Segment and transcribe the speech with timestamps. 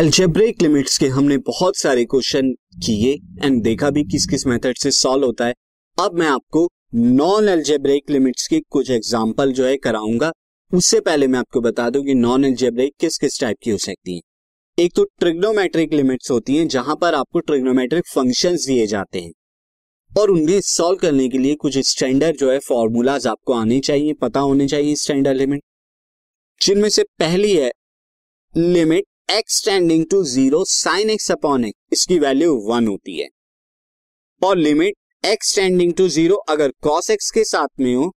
[0.00, 2.50] Algebraic limits के हमने बहुत सारे क्वेश्चन
[2.84, 3.12] किए
[3.46, 5.54] एंड देखा भी किस किस मेथड से सॉल्व होता है।
[5.98, 10.32] अब मैं आपको नॉन एल्जेब्रिक लिमिट्स के कुछ एग्जांपल जो है कराऊँगा।
[10.72, 14.14] उससे पहले मैं आपको बता दूँ कि नॉन एल्जेब्रिक किस किस टाइप की हो सकती
[14.14, 14.20] है।
[14.78, 19.32] एक तो ट्रिग्नोमेट्रिक लिमिट्स होती हैं, जहाँ पर आपको ट्रिग्नोमेट्रिक फ़ंक्शंस दिए जाते हैं।
[20.10, 24.40] और उन्हें सॉल्व करने के लिए कुछ स्टैंडर्ड जो है फॉर्मूलाज आपको आने चाहिए, पता
[24.40, 25.62] होने चाहिए स्टैंडर्ड लिमिट
[26.60, 27.72] जिनमें से पहली है
[28.54, 33.28] limit x tending to zero sine x upon x इसकी वैल्यू वन होती है।
[34.42, 38.10] और limit x tending to zero अगर कॉस एक्स के साथ में हो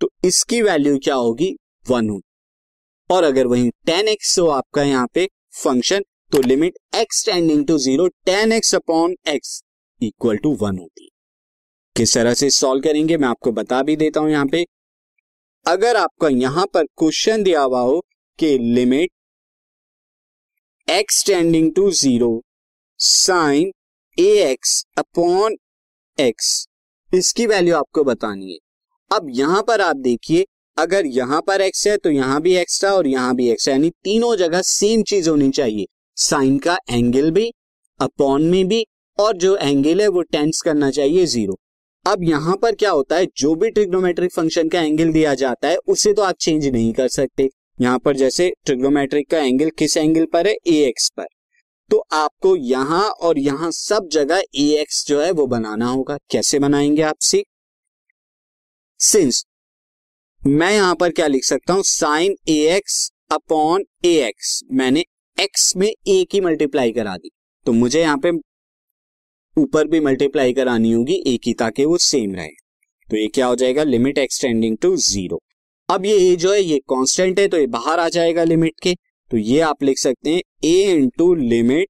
[0.00, 1.50] तो इसकी वैल्यू क्या होगी?
[1.86, 7.24] वन होगी। और अगर वही टेन एक्स हो आपका यहाँ पे फ़ंक्शन तो limit x
[7.26, 9.60] tending to zero tan x upon x
[10.00, 11.08] equal to one होती है।
[11.96, 14.64] किस तरह से सॉल्व करेंगे मैं आपको बता भी देता हूँ यहाँ पे।
[15.66, 18.00] अगर आपका यहाँ पर क्वेश्चन दिया हुआ हो
[18.38, 19.10] कि limit
[20.88, 22.30] x tending to zero
[23.00, 23.70] sine
[24.18, 25.56] a x upon
[26.18, 26.48] x
[27.10, 28.56] इसकी वैल्यू आपको बतानी है।
[29.10, 30.44] अब यहाँ पर आप देखिए,
[30.76, 33.90] अगर यहाँ पर एक्स है तो यहाँ भी एक्स था और यहाँ भी एक्स यानी
[34.04, 35.86] तीनों जगह सेम चीज़ होनी चाहिए।
[36.16, 37.50] साइन का एंगल भी
[38.00, 38.84] अपॉन में भी,
[39.18, 41.58] और जो एंगल है, वो टेंस करना चाहिए ज़ीरो
[42.06, 45.76] अब यहाँ पर क्या होता है, जो भी ट्रिग्नोमेट्रिक फ़ंक्शन का एंगल दिया जाता है,
[45.78, 47.48] उसे तो आप चेंज नहीं कर सकते।
[47.80, 50.52] यहाँ पर जैसे ट्रिग्नोमेट्रिक का एंगल किस एंगल पर है?
[50.52, 51.26] ए एक्स पर।
[51.90, 56.58] तो आपको यहाँ और यहाँ सब जगह ए एक्स जो है वो बनाना होगा। कैसे
[56.58, 57.42] बनाएँगे आप सी
[59.00, 59.44] सिंस
[60.42, 61.82] मैं यहाँ पर क्या लिख सकता हूँ?
[61.82, 65.04] Sine a x upon a x मैंने
[65.38, 67.30] एक्स में ए की मल्टीप्लाई करा दी।
[67.66, 68.30] तो मुझे यहाँ पे
[69.56, 72.48] ऊपर भी मल्टीप्लाई करानी होगी। ए की ताकि वो सेम रहे।
[73.08, 73.84] तो ये क्या हो जाएगा?
[73.84, 75.40] लिमिट एक्सटेंडिंग टू ज़ीरो
[75.90, 78.94] अब ये ए जो है, ये कांस्टेंट है तो ये बाहर आ जाएगा लिमिट के।
[79.30, 81.88] तो ये आप लिख सकते हैं a into limit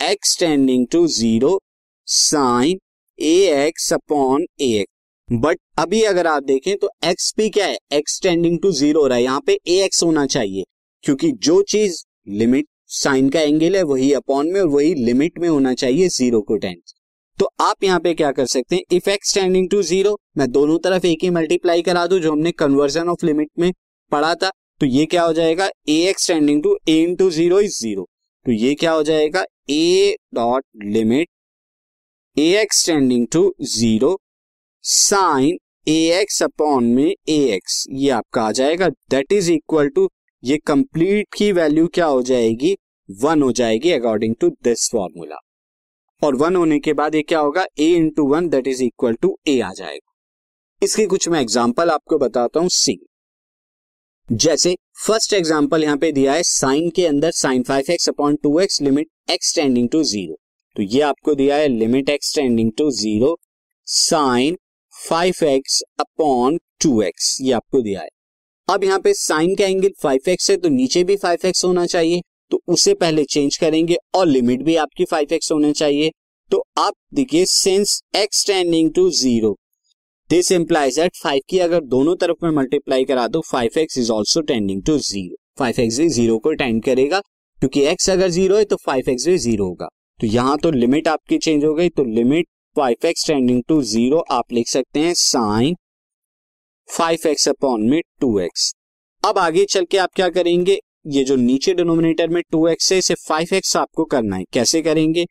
[0.00, 1.60] x tending to zero
[2.08, 2.78] sine
[3.18, 3.34] a
[3.66, 7.76] x upon a x but अभी अगर आप देखें तो एक्स भी क्या है?
[7.92, 10.64] एक्स टेंडिंग टू ज़ीरो हो रहा है। यहाँ पे ए एक्स होना चाहिए,
[11.04, 15.48] क्योंकि जो चीज़ लिमिट साइन का एंगल है, वही अपॉन में और वही लिमिट में
[15.48, 16.76] होना चाहिए ज़ीरो को टेंड
[17.38, 20.78] तो आप यहाँ पे क्या कर सकते हैं if x tending to zero मैं दोनों
[20.78, 23.72] तरफ़ एक ही मल्टीप्लाई करा दू, जो हमने कन्वर्जन ऑफ़ लिमिट में
[24.12, 24.50] पढ़ा था
[24.80, 28.06] तो ये क्या हो जाएगा a x tending to a into zero is zero
[28.46, 31.28] तो ये क्या हो जाएगा a dot limit
[32.36, 34.18] a x tending to zero
[34.84, 35.58] sine
[35.88, 40.08] a x upon में ए एक्स ये आपका आ जाएगा दैट इज़ इक्वल टू
[40.42, 42.76] ये कंप्लीट की वैल्यू क्या हो जाएगी
[43.08, 45.36] वन हो जाएगी अकॉर्डिंग टू दिस फॉर्मूला
[46.24, 47.66] और वन होने के बाद ये क्या होगा?
[47.80, 50.12] A into one that is equal to a आ जाएगा।
[50.82, 52.98] इसकी कुछ मैं एग्ज़ाम्पल आपको बताता हूँ सी
[54.28, 58.58] जैसे फ़र्स्ट एग्ज़ाम्पल यहाँ पे दिया है साइन के अंदर sine five x upon two
[58.60, 60.36] x limit x tending to zero
[60.76, 63.36] तो ये आपको दिया है limit x tending to zero
[63.86, 64.56] sine
[64.94, 68.08] five x upon two x ये आपको दिया है।
[68.68, 71.86] अब यहाँ पे साइन का एंगल फाइव एक्स है तो नीचे भी फाइव एक्स होना
[71.86, 72.20] चाहिए।
[72.54, 76.10] तो उसे पहले चेंज करेंगे और लिमिट भी आपकी फाइव एक्स होना चाहिए।
[76.50, 79.50] तो आप देखिए since x tending to zero
[80.30, 84.10] this implies at five की अगर दोनों तरफ़ में मल्टीप्लाई करा दो five x is
[84.12, 87.20] also tending to zero five x भी ज़ीरो को टेंड करेगा,
[87.58, 89.88] क्योंकि एक्स अगर ज़ीरो है तो फाइव एक्स भी ज़ीरो होगा।
[90.20, 94.24] तो यहाँ तो लिमिट आपकी चेंज हो गई तो limit five x tending to zero
[94.32, 95.76] आप लिख सकते हैं साइन
[96.88, 98.74] फाइव एक्स अपॉन में टू एक्स
[99.22, 100.80] अब आगे चल के आप क्या करेंगे?
[101.04, 104.80] ये जो नीचे डिनोमिनेटर में टू एक्स है, इसे फाइव एक्स आपको करना है। कैसे
[104.82, 105.24] करेंगे?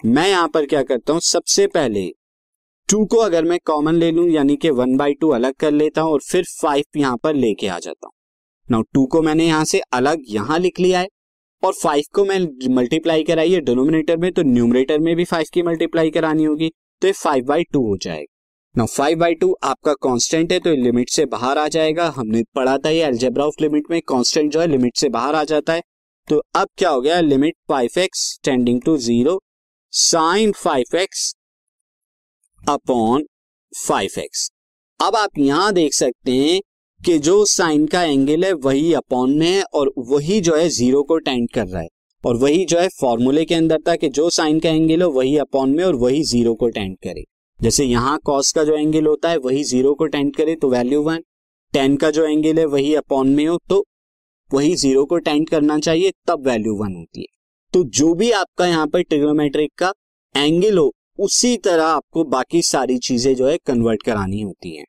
[0.00, 2.10] मैं यहाँ पर क्या करता हूँ, सबसे पहले
[2.88, 6.00] टू को अगर मैं कॉमन ले लूँ, यानी कि वन बाई टू अलग कर लेता
[6.00, 8.12] हूँ और फिर फाइव यहाँ पर लेके आ जाता हूँ।
[8.68, 11.08] नाउ, टू को मैंने यहाँ से अलग यहाँ लिख लिया है
[11.62, 12.38] और फाइव को मैं
[12.74, 16.70] मल्टीप्लाई कराई है डिनोमिनेटर में तो न्यूमरेटर में भी फाइव की मल्टीप्लाई करानी होगी
[17.02, 18.35] तो ये फाइव बाई टू हो जाएगा।
[18.76, 22.76] नाउ फाइव बाई टू आपका कांस्टेंट है तो लिमिट से बाहर आ जाएगा। हमने पढ़ा
[22.78, 25.82] था ये अलजेब्रा ऑफ़ लिमिट में कांस्टेंट जो है लिमिट से बाहर आ जाता है।
[26.28, 27.20] तो अब क्या हो गया?
[27.20, 29.40] Limit five x tending to zero
[29.92, 31.34] sine five x
[32.60, 33.24] upon
[33.72, 34.48] five x
[35.00, 36.60] अब आप यहाँ देख सकते हैं
[37.00, 41.02] कि जो साइन का एंगल है, वही अपॉन में है और वही जो है ज़ीरो
[41.02, 41.88] को टेंड कर रहा है।
[42.24, 45.36] और वही जो है फॉर्मूले के अंदर था कि जो साइन का एंगल हो, वही
[45.38, 47.24] अपॉन में और वही ज़ीरो को टेंड करे।
[47.60, 51.02] जैसे यहाँ कॉस का जो एंगल होता है, वही ज़ीरो को टेंट करे तो वैल्यू
[51.02, 51.22] वन
[51.74, 53.84] टेन का जो एंगल है, वही अपॉन में हो तो
[54.50, 57.26] वही ज़ीरो को टेंट करना चाहिए, तब वैल्यू वन होती है।
[57.74, 59.92] तो जो भी आपका यहाँ पर ट्रिग्नोमेट्रिक का
[60.34, 64.84] एंगल हो, उसी तरह आपको बाकी सारी चीज़ें जो है कन्वर्ट करानी होती हैं।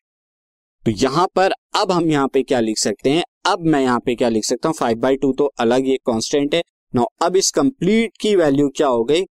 [0.86, 3.24] तो यहाँ पर अब हम यहाँ पे क्या लिख सकते हैं?
[3.46, 4.76] अब मैं यहाँ पे क्या लिख सकता हूँ?
[4.76, 6.62] फाइव बाई टू तो अलग ये कॉन्स्टेंट है।
[6.94, 9.24] नो अब इस कंप्लीट की वैल्यू क्या हो गई?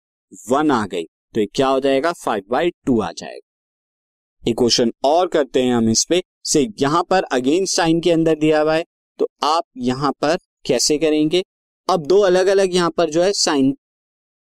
[0.50, 1.04] वन आ गई।
[1.36, 2.12] तो ये क्या हो जाएगा?
[2.14, 7.02] फाइव बाई टू आ जाएगा। एक क्वेश्चन और करते हैं हम इस पे से यहाँ
[7.02, 8.84] पर अगेन साइन के अंदर दिया हुआ है।
[9.18, 10.36] तो आप यहाँ पर
[10.66, 11.42] कैसे करेंगे?
[11.88, 13.70] अब दो अलग अलग यहाँ पर जो है साइन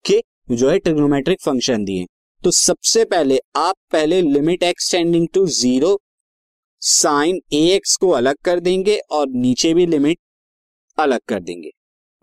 [0.05, 2.07] के जो है ट्रिग्नोमेट्रिक फ़ंक्शन दिए।
[2.43, 5.99] तो सबसे पहले आप पहले limit x tending to zero
[6.83, 10.19] sine a x को अलग कर देंगे और नीचे भी लिमिट
[10.99, 11.71] अलग कर देंगे।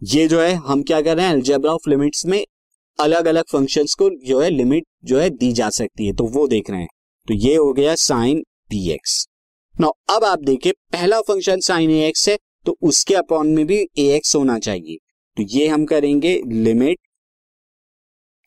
[0.01, 1.33] ये जो है हम क्या कर रहे हैं?
[1.33, 2.43] अल्जेब्रा ऑफ़ लिमिट्स में
[2.99, 6.47] अलग अलग फ़ंक्शंस को जो है लिमिट जो है दी जा सकती है। तो वो
[6.47, 6.87] देख रहे हैं।
[7.27, 9.25] तो ये हो गया साइन डी एक्स
[9.75, 13.77] नो अब आप देखिए, पहला फ़ंक्शन साइन ए एक्स है तो उसके अपॉन में भी
[13.97, 14.97] ए एक्स होना चाहिए।
[15.37, 16.97] तो ये हम करेंगे limit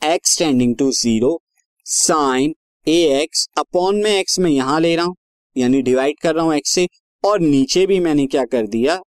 [0.02, 1.40] x tending to zero
[1.86, 2.54] sine
[2.86, 5.16] a x upon में एक्स में यहाँ ले रहा हूँ,
[5.56, 6.86] यानी डिवाइड कर रहा हूँ एक्स से,
[7.24, 9.00] और नीचे भी मैंने क्या कर दिया?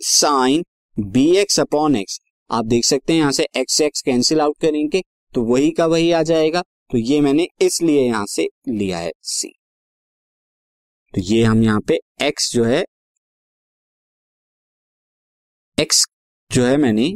[0.00, 0.64] Sine
[0.96, 2.18] b x upon x
[2.50, 5.02] आप देख सकते हैं यहाँ से एक्स एक्स कैंसिल आउट करेंगे
[5.34, 9.48] तो वही का वही आ जाएगा। तो ये मैंने इसलिए यहाँ से लिया है सी
[11.14, 12.84] तो ये हम यहाँ पे एक्स जो है
[15.78, 16.04] एक्स
[16.50, 17.08] जो है मैंने,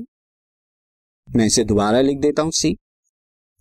[1.29, 2.77] मैं इसे दोबारा लिख देता हूँ सी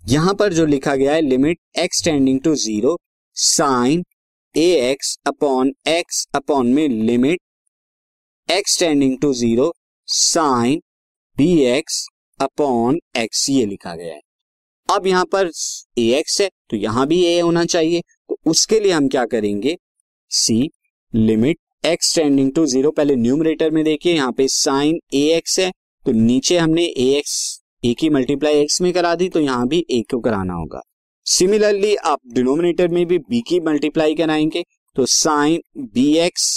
[0.03, 2.97] यहाँ पर जो लिखा गया है limit x tending to zero
[3.37, 4.03] sine
[4.55, 7.41] a x upon x upon में limit
[8.49, 9.71] x tending to zero
[10.07, 10.81] sine
[11.41, 11.95] b x
[12.39, 14.19] upon x ये लिखा गया है।
[14.89, 15.49] अब यहाँ पर
[15.99, 19.75] ए एक्स है तो यहाँ भी ए होना चाहिए। तो उसके लिए हम क्या करेंगे?
[20.31, 20.69] See
[21.13, 25.71] limit x tending to zero पहले न्यूमरेटर में देखिए, यहाँ पे साइन ए एक्स है
[26.05, 29.85] तो नीचे हमने ए एक्स ए की मल्टीप्लाई एक्स में करा दी तो यहाँ भी
[29.91, 30.81] ए को कराना होगा।
[31.25, 34.63] सिमिलरली आप डिनोमिनेटर में भी बी की मल्टीप्लाई कराएँगे
[34.95, 35.61] तो साइन
[35.93, 36.51] बी एक्स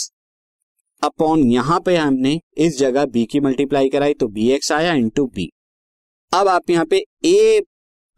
[1.02, 5.26] अपॉन यहाँ पे हमने इस जगह बी की मल्टीप्लाई कराई तो बी एक्स आया इंटू
[5.26, 5.50] बी
[6.32, 7.60] अब आप यहाँ पे ए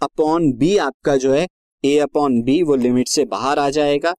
[0.01, 1.47] अपॉन बी आपका जो है
[1.85, 4.15] ए अपॉन बी वो लिमिट से बाहर आ जाएगा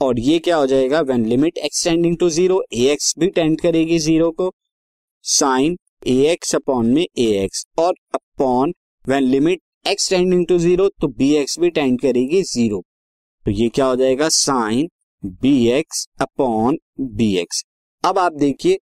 [0.00, 3.98] और ये क्या हो जाएगा when limit x tending to zero a x भी टेंड करेगी
[4.00, 4.52] ज़ीरो को
[5.24, 5.76] साइन
[6.08, 8.72] ए एक्स अपॉन में ए एक्स और upon
[9.04, 12.82] when limit x tending to zero तो बी एक्स भी टेंड करेगी ज़ीरो
[13.46, 14.88] तो ये क्या हो जाएगा sine
[15.42, 16.78] b x upon
[17.12, 17.64] b x
[18.04, 18.78] अब आप देखिए,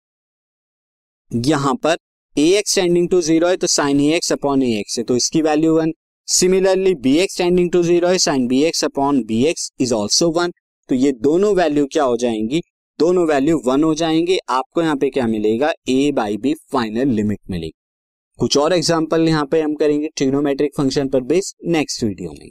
[1.31, 1.97] यहाँ पर
[2.37, 5.17] a x tending to zero है तो sine a x upon a x है तो
[5.17, 5.93] इसकी value one
[6.29, 10.31] similarly b x tending to zero है sine b x upon b x is also
[10.33, 10.53] one
[10.89, 12.61] तो ये दोनों वैल्यू क्या हो जाएँगी?
[12.99, 15.73] दोनों वैल्यू वन हो जाएँगे। आपको यहाँ पे क्या मिलेगा?
[15.89, 17.73] A by b final limit मिलेगी।
[18.39, 22.51] कुछ और एग्ज़ाम्पल यहाँ पे हम करेंगे ट्रिग्नोमेट्रिक फ़ंक्शन पर बेस्ड नेक्स्ट वीडियो में।